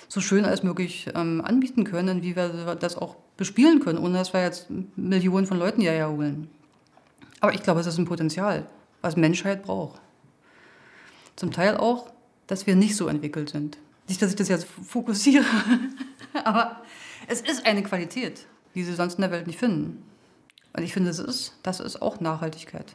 [0.08, 4.13] so schön als möglich ähm, anbieten können und wie wir das auch bespielen können, ohne
[4.18, 6.50] dass wir jetzt Millionen von Leuten hierher holen.
[7.42, 8.65] Aber ich glaube, es ist ein Potenzial,
[9.02, 10.00] was Menschheit braucht.
[11.36, 12.13] Zum Teil auch,
[12.48, 13.78] dass wir nicht so entwickelt sind.
[14.08, 15.44] Nicht, dass ich das jetzt fokussiere,
[16.46, 16.82] aber
[17.28, 20.09] es ist eine Qualität, die Sie sonst in der Welt nicht finden.
[20.80, 22.86] Und ich finde, es ist, das ist auch Nachhaltigkeit.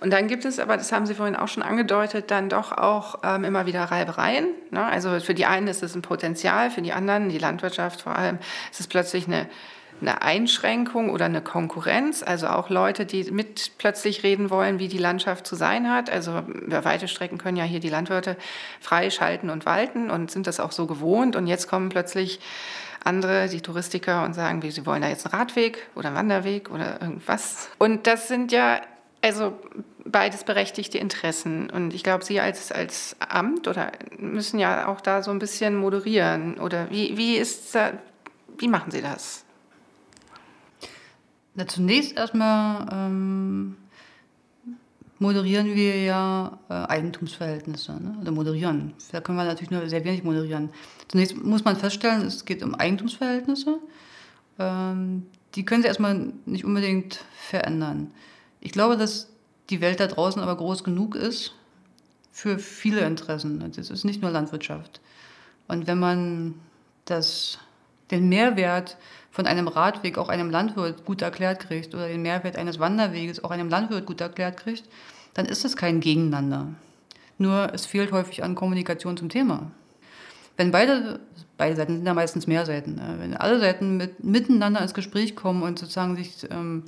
[0.00, 3.20] Und dann gibt es, aber das haben Sie vorhin auch schon angedeutet, dann doch auch
[3.22, 4.48] ähm, immer wieder Reibereien.
[4.72, 4.84] Ne?
[4.84, 8.40] Also für die einen ist es ein Potenzial, für die anderen, die Landwirtschaft vor allem,
[8.72, 9.48] ist es plötzlich eine,
[10.00, 12.24] eine Einschränkung oder eine Konkurrenz.
[12.24, 16.10] Also auch Leute, die mit plötzlich reden wollen, wie die Landschaft zu sein hat.
[16.10, 18.36] Also über weite Strecken können ja hier die Landwirte
[18.80, 21.36] freischalten und walten und sind das auch so gewohnt.
[21.36, 22.40] Und jetzt kommen plötzlich
[23.04, 27.00] andere, die Touristiker, und sagen, sie wollen da jetzt einen Radweg oder einen Wanderweg oder
[27.00, 27.68] irgendwas.
[27.78, 28.80] Und das sind ja
[29.22, 29.58] also
[30.04, 31.70] beides berechtigte Interessen.
[31.70, 35.76] Und ich glaube, Sie als, als Amt oder müssen ja auch da so ein bisschen
[35.76, 36.58] moderieren.
[36.58, 37.76] Oder wie, wie, ist,
[38.58, 39.44] wie machen Sie das?
[41.54, 43.76] Na, zunächst erstmal ähm,
[45.18, 47.92] moderieren wir ja äh, Eigentumsverhältnisse.
[47.92, 48.16] Ne?
[48.20, 48.94] Oder moderieren.
[49.12, 50.70] Da können wir natürlich nur sehr wenig moderieren.
[51.08, 53.78] Zunächst muss man feststellen, es geht um Eigentumsverhältnisse.
[54.58, 58.10] Ähm, die können Sie erstmal nicht unbedingt verändern.
[58.60, 59.28] Ich glaube, dass
[59.70, 61.54] die Welt da draußen aber groß genug ist
[62.32, 63.72] für viele Interessen.
[63.74, 65.00] Das ist nicht nur Landwirtschaft.
[65.68, 66.54] Und wenn man
[67.04, 67.58] das,
[68.14, 68.96] den Mehrwert
[69.30, 73.50] von einem Radweg auch einem Landwirt gut erklärt kriegt oder den Mehrwert eines Wanderweges auch
[73.50, 74.84] einem Landwirt gut erklärt kriegt,
[75.34, 76.68] dann ist es kein Gegeneinander.
[77.38, 79.70] Nur es fehlt häufig an Kommunikation zum Thema.
[80.56, 81.20] Wenn beide
[81.56, 82.96] beide Seiten sind ja meistens mehr Seiten.
[82.96, 83.16] Ne?
[83.18, 86.84] Wenn alle Seiten mit, miteinander ins Gespräch kommen und sozusagen sich ähm,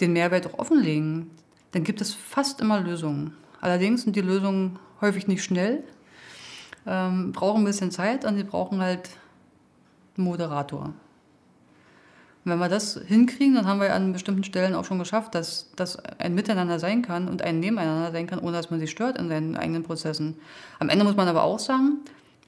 [0.00, 1.30] den Mehrwert auch offenlegen,
[1.72, 3.34] dann gibt es fast immer Lösungen.
[3.60, 5.82] Allerdings sind die Lösungen häufig nicht schnell,
[6.86, 9.10] ähm, brauchen ein bisschen Zeit und sie brauchen halt
[10.20, 10.92] Moderator.
[12.44, 15.70] Und wenn wir das hinkriegen, dann haben wir an bestimmten Stellen auch schon geschafft, dass
[15.76, 19.18] das ein Miteinander sein kann und ein Nebeneinander sein kann, ohne dass man sich stört
[19.18, 20.36] in seinen eigenen Prozessen.
[20.78, 21.98] Am Ende muss man aber auch sagen,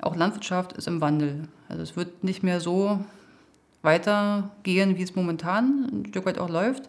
[0.00, 1.48] auch Landwirtschaft ist im Wandel.
[1.68, 3.04] Also es wird nicht mehr so
[3.82, 6.88] weitergehen, wie es momentan ein Stück weit auch läuft.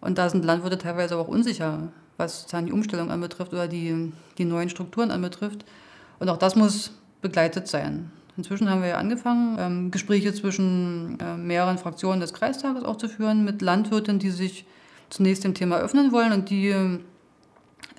[0.00, 4.44] Und da sind Landwirte teilweise auch unsicher, was dann die Umstellung anbetrifft oder die, die
[4.44, 5.64] neuen Strukturen anbetrifft.
[6.18, 6.92] Und auch das muss
[7.22, 8.10] begleitet sein.
[8.38, 13.08] Inzwischen haben wir ja angefangen, ähm, Gespräche zwischen äh, mehreren Fraktionen des Kreistages auch zu
[13.08, 14.64] führen mit Landwirten, die sich
[15.10, 17.00] zunächst dem Thema öffnen wollen und die äh,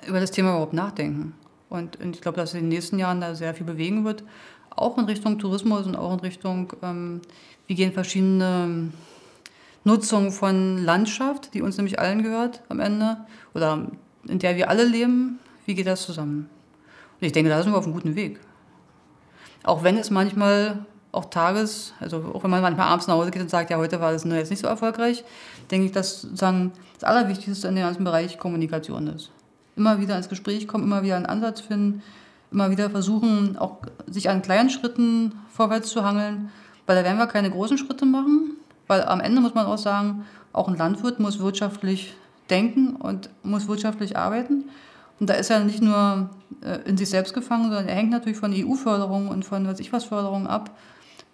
[0.08, 1.34] über das Thema überhaupt nachdenken.
[1.68, 4.24] Und ich glaube, dass in den nächsten Jahren da sehr viel bewegen wird,
[4.70, 7.20] auch in Richtung Tourismus und auch in Richtung, ähm,
[7.66, 8.88] wie gehen verschiedene
[9.84, 13.18] Nutzungen von Landschaft, die uns nämlich allen gehört am Ende,
[13.52, 13.88] oder
[14.26, 16.48] in der wir alle leben, wie geht das zusammen?
[17.20, 18.40] Und ich denke, da sind wir auf einem guten Weg.
[19.62, 23.42] Auch wenn es manchmal auch Tages, also auch wenn man manchmal abends nach Hause geht
[23.42, 25.24] und sagt, ja, heute war das nur jetzt nicht so erfolgreich,
[25.70, 29.30] denke ich, dass sozusagen das Allerwichtigste in dem ganzen Bereich Kommunikation ist
[29.80, 32.02] immer wieder ins Gespräch kommen, immer wieder einen Ansatz finden,
[32.52, 36.50] immer wieder versuchen, auch sich an kleinen Schritten vorwärts zu hangeln,
[36.86, 40.26] weil da werden wir keine großen Schritte machen, weil am Ende muss man auch sagen,
[40.52, 42.14] auch ein Landwirt muss wirtschaftlich
[42.50, 44.64] denken und muss wirtschaftlich arbeiten.
[45.20, 46.30] Und da ist er nicht nur
[46.62, 49.92] äh, in sich selbst gefangen, sondern er hängt natürlich von EU-Förderung und von was ich
[49.92, 50.76] was Förderung ab.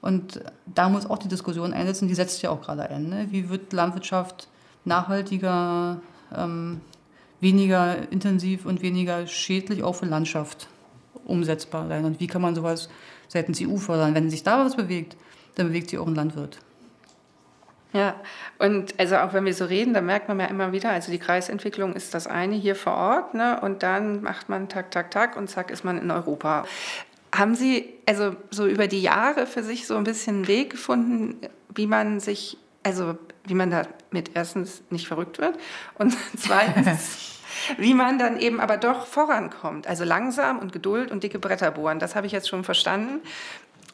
[0.03, 3.09] Und da muss auch die Diskussion einsetzen, die setzt ja auch gerade ein.
[3.09, 3.29] Ne?
[3.31, 4.49] Wie wird Landwirtschaft
[4.85, 6.01] nachhaltiger,
[6.35, 6.81] ähm,
[7.40, 10.68] weniger intensiv und weniger schädlich auch für Landschaft
[11.25, 12.05] umsetzbar sein.
[12.05, 12.88] Und wie kann man sowas
[13.29, 14.14] seitens EU fördern?
[14.14, 15.16] Wenn sich da was bewegt,
[15.57, 16.59] dann bewegt sich auch ein Landwirt.
[17.96, 18.14] Ja,
[18.59, 21.18] und also auch wenn wir so reden, dann merkt man ja immer wieder, also die
[21.18, 23.59] Kreisentwicklung ist das eine hier vor Ort, ne?
[23.62, 26.66] und dann macht man tak, tak, tak und zack ist man in Europa.
[27.35, 31.40] Haben Sie also so über die Jahre für sich so ein bisschen einen Weg gefunden,
[31.74, 35.59] wie man sich, also wie man damit erstens nicht verrückt wird
[35.94, 37.32] und zweitens
[37.78, 39.87] wie man dann eben aber doch vorankommt.
[39.87, 43.22] Also langsam und Geduld und dicke Bretter bohren, das habe ich jetzt schon verstanden.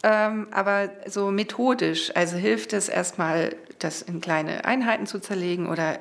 [0.05, 5.99] Ähm, aber so methodisch, also hilft es erstmal, das in kleine Einheiten zu zerlegen oder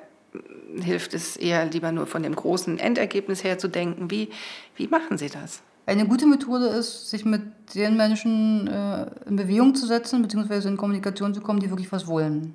[0.81, 4.11] hilft es eher lieber nur von dem großen Endergebnis her zu denken?
[4.11, 4.31] Wie,
[4.77, 5.63] wie machen Sie das?
[5.85, 7.43] Eine gute Methode ist, sich mit
[7.75, 12.07] den Menschen äh, in Bewegung zu setzen, beziehungsweise in Kommunikation zu kommen, die wirklich was
[12.07, 12.55] wollen.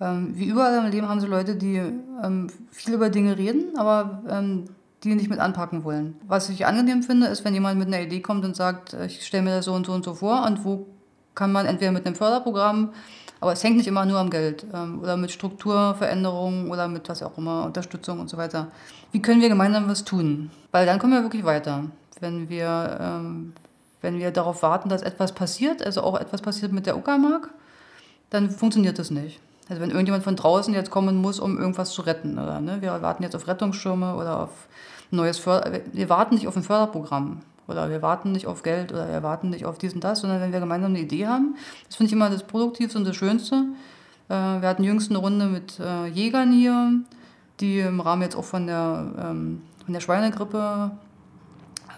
[0.00, 4.22] Ähm, wie überall im Leben haben sie Leute, die ähm, viel über Dinge reden, aber
[4.28, 4.64] ähm,
[5.04, 6.16] die nicht mit anpacken wollen.
[6.26, 9.24] Was ich angenehm finde, ist, wenn jemand mit einer Idee kommt und sagt, äh, ich
[9.24, 10.86] stelle mir das so und so und so vor und wo
[11.36, 12.90] kann man entweder mit einem Förderprogramm,
[13.44, 17.22] aber es hängt nicht immer nur am Geld ähm, oder mit Strukturveränderungen oder mit was
[17.22, 18.68] auch immer, Unterstützung und so weiter.
[19.12, 20.50] Wie können wir gemeinsam was tun?
[20.72, 21.84] Weil dann kommen wir wirklich weiter.
[22.20, 23.52] Wenn wir, ähm,
[24.00, 27.50] wenn wir darauf warten, dass etwas passiert, also auch etwas passiert mit der Uckermark,
[28.30, 29.40] dann funktioniert das nicht.
[29.68, 32.38] Also wenn irgendjemand von draußen jetzt kommen muss, um irgendwas zu retten.
[32.38, 32.80] Oder, ne?
[32.80, 34.68] Wir warten jetzt auf Rettungsschirme oder auf
[35.10, 35.80] neues Förder...
[35.92, 37.42] Wir warten nicht auf ein Förderprogramm.
[37.66, 40.40] Oder wir warten nicht auf Geld oder wir warten nicht auf dies und das, sondern
[40.40, 43.64] wenn wir gemeinsam eine Idee haben, das finde ich immer das Produktivste und das Schönste.
[44.28, 46.92] Äh, wir hatten jüngst eine Runde mit äh, Jägern hier,
[47.60, 50.90] die im Rahmen jetzt auch von der, ähm, von der Schweinegrippe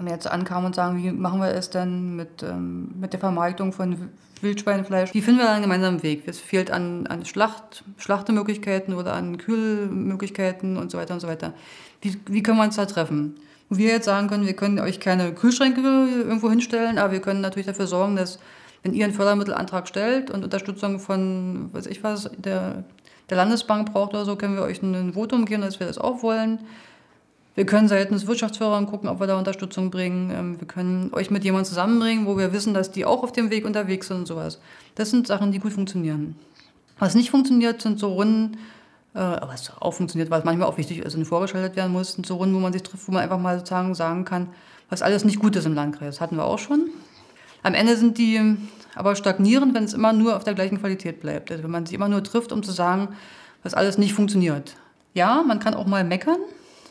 [0.07, 4.11] jetzt ankamen und sagen, wie machen wir es denn mit, ähm, mit der Vermarktung von
[4.43, 5.15] Wildschweinefleisch.
[5.15, 6.25] Wie finden wir da einen gemeinsamen Weg?
[6.27, 11.55] Es fehlt an, an Schlacht, Schlachtemöglichkeiten oder an Kühlmöglichkeiten und so weiter und so weiter.
[12.03, 13.37] Wie, wie können wir uns da treffen?
[13.69, 17.41] Wo wir jetzt sagen können, wir können euch keine Kühlschränke irgendwo hinstellen, aber wir können
[17.41, 18.39] natürlich dafür sorgen, dass,
[18.83, 22.85] wenn ihr einen Fördermittelantrag stellt und Unterstützung von, weiß ich was, der,
[23.29, 26.23] der Landesbank braucht oder so, können wir euch ein Votum geben, dass wir das auch
[26.23, 26.61] wollen.
[27.57, 30.31] Wir können seitens Wirtschaftsförderung gucken, ob wir da Unterstützung bringen.
[30.31, 33.51] Ähm, wir können euch mit jemandem zusammenbringen, wo wir wissen, dass die auch auf dem
[33.51, 34.61] Weg unterwegs sind und sowas.
[34.95, 36.37] Das sind Sachen, die gut funktionieren.
[36.99, 38.59] Was nicht funktioniert, sind so Runden,
[39.17, 42.55] aber was auch funktioniert, was manchmal auch wichtig ist und vorgeschaltet werden muss, so Runden,
[42.55, 44.49] wo man sich trifft, wo man einfach mal sozusagen sagen kann,
[44.91, 46.17] was alles nicht gut ist im Landkreis.
[46.17, 46.91] Das hatten wir auch schon.
[47.63, 48.57] Am Ende sind die
[48.95, 51.51] aber stagnierend, wenn es immer nur auf der gleichen Qualität bleibt.
[51.51, 53.09] Also wenn man sich immer nur trifft, um zu sagen,
[53.63, 54.77] was alles nicht funktioniert.
[55.15, 56.39] Ja, man kann auch mal meckern,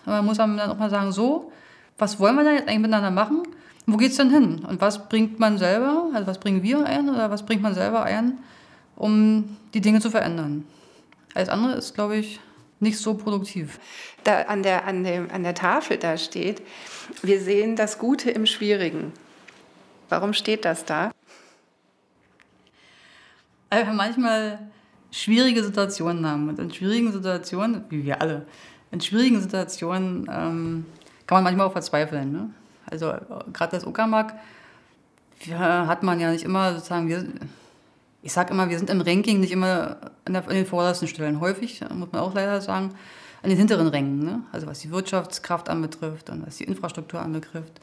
[0.06, 1.52] man muss dann auch mal sagen, so,
[1.98, 3.44] was wollen wir da jetzt eigentlich miteinander machen?
[3.86, 4.66] Wo geht es denn hin?
[4.68, 8.04] Und was bringt man selber, also was bringen wir ein oder was bringt man selber
[8.04, 8.40] ein,
[8.96, 10.66] um die Dinge zu verändern?
[11.36, 12.40] Alles andere ist, glaube ich,
[12.80, 13.80] nicht so produktiv.
[14.24, 16.64] Da an der, an, dem, an der Tafel da steht,
[17.22, 19.14] wir sehen das Gute im Schwierigen.
[20.10, 21.12] Warum steht das da?
[23.76, 24.60] einfach manchmal
[25.12, 26.50] schwierige Situationen haben.
[26.50, 28.46] Und in schwierigen Situationen, wie wir alle,
[28.92, 30.86] in schwierigen Situationen ähm,
[31.28, 32.32] kann man manchmal auch verzweifeln.
[32.32, 32.50] Ne?
[32.90, 33.14] Also
[33.52, 34.34] gerade das Uckermark
[35.50, 37.26] hat man ja nicht immer sozusagen, wir,
[38.26, 41.40] ich sage immer, wir sind im Ranking nicht immer in, der, in, den vordersten Stellen.
[41.40, 42.90] Häufig, muss man auch leider sagen,
[43.44, 44.26] an den hinteren Rängen.
[44.26, 44.42] Ne?
[44.52, 47.80] Also was die Wirtschaftskraft anbetrifft und was die Infrastruktur anbetrifft.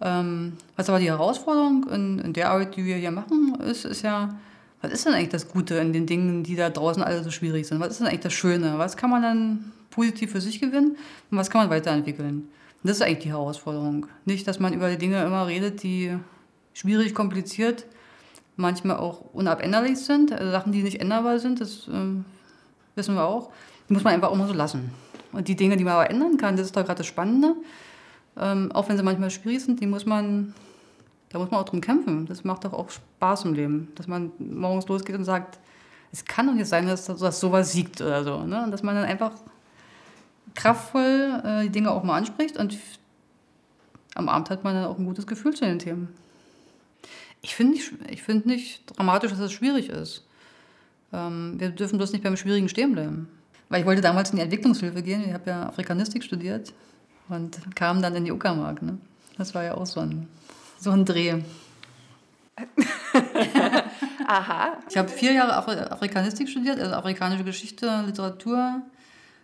[0.00, 4.02] Ähm, was aber die Herausforderung in, in, der Arbeit, die wir hier machen, ist, ist
[4.02, 4.36] ja,
[4.82, 7.66] was ist denn eigentlich das Gute in den Dingen, die da draußen alle so schwierig
[7.66, 7.80] sind?
[7.80, 8.78] Was ist denn eigentlich das Schöne?
[8.78, 10.96] Was kann man dann positiv für sich gewinnen
[11.32, 12.36] und was kann man weiterentwickeln?
[12.36, 14.06] Und das ist eigentlich die Herausforderung.
[14.26, 16.16] Nicht, dass man über die Dinge immer redet, die
[16.72, 17.84] schwierig, kompliziert,
[18.56, 22.22] manchmal auch unabänderlich sind, also Sachen, die nicht änderbar sind, das äh,
[22.94, 23.50] wissen wir auch.
[23.88, 24.90] Die muss man einfach auch mal so lassen.
[25.32, 27.54] Und die Dinge, die man aber ändern kann, das ist doch gerade das Spannende.
[28.36, 30.54] Ähm, auch wenn sie manchmal schwierig sind, die muss man
[31.32, 32.26] da muss man auch drum kämpfen.
[32.26, 33.88] Das macht doch auch Spaß im Leben.
[33.94, 35.58] Dass man morgens losgeht und sagt,
[36.12, 38.42] es kann doch nicht sein, dass, dass sowas siegt oder so.
[38.44, 38.62] Ne?
[38.62, 39.32] Und dass man dann einfach
[40.54, 42.76] kraftvoll äh, die Dinge auch mal anspricht und
[44.14, 46.08] am Abend hat man dann auch ein gutes Gefühl zu den Themen.
[47.42, 50.24] Ich finde nicht, find nicht dramatisch, dass es schwierig ist.
[51.12, 53.28] Ähm, wir dürfen bloß nicht beim Schwierigen stehen bleiben.
[53.68, 55.24] Weil ich wollte damals in die Entwicklungshilfe gehen.
[55.26, 56.72] Ich habe ja Afrikanistik studiert
[57.28, 58.82] und kam dann in die Uckermark.
[58.82, 58.98] Ne?
[59.38, 60.28] Das war ja auch so ein
[60.82, 61.40] so ein Dreh.
[64.26, 64.78] Aha.
[64.88, 68.82] Ich habe vier Jahre Afri Afrikanistik studiert, also afrikanische Geschichte, Literatur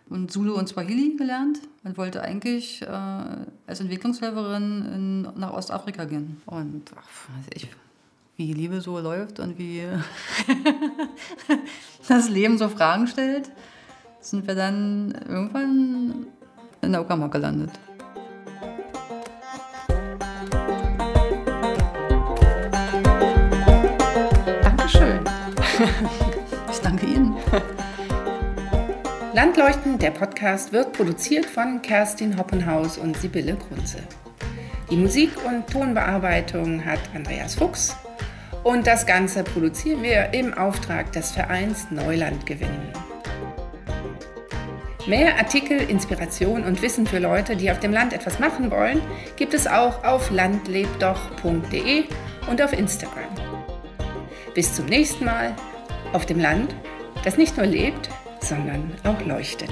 [0.09, 6.41] und Zulu und Swahili gelernt und wollte eigentlich äh, als Entwicklungshelferin in, nach Ostafrika gehen.
[6.45, 7.07] Und ach,
[7.53, 7.69] ich,
[8.39, 9.83] wie Liebe so läuft und wie
[12.07, 13.51] das Leben so Fragen stellt,
[14.21, 16.27] sind wir dann irgendwann
[16.81, 17.71] in der Uckermark gelandet.
[26.71, 27.35] Ich danke Ihnen.
[29.33, 33.99] Landleuchten, der Podcast, wird produziert von Kerstin Hoppenhaus und Sibylle Grunze.
[34.91, 37.95] Die Musik- und Tonbearbeitung hat Andreas Fuchs
[38.63, 42.91] und das Ganze produzieren wir im Auftrag des Vereins Neuland gewinnen.
[45.07, 49.01] Mehr Artikel, Inspiration und Wissen für Leute, die auf dem Land etwas machen wollen,
[49.37, 52.03] gibt es auch auf landlebdoch.de
[52.49, 53.33] und auf Instagram.
[54.53, 55.55] Bis zum nächsten Mal
[56.13, 56.75] auf dem Land,
[57.23, 59.71] das nicht nur lebt, sondern auch leuchtet.